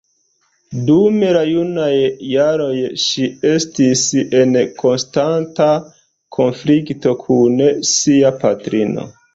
Dum 0.85 1.19
la 1.35 1.43
junaj 1.49 1.91
jaroj 2.29 2.79
ŝi 3.05 3.27
estis 3.51 4.03
en 4.41 4.59
konstanta 4.83 5.71
konflikto 6.41 7.19
kun 7.27 7.67
sia 7.95 8.39
patrino. 8.45 9.11